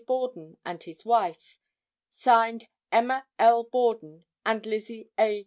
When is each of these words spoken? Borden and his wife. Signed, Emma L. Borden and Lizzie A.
Borden 0.07 0.57
and 0.65 0.81
his 0.81 1.05
wife. 1.05 1.59
Signed, 2.09 2.69
Emma 2.91 3.27
L. 3.37 3.65
Borden 3.65 4.25
and 4.43 4.65
Lizzie 4.65 5.11
A. 5.19 5.39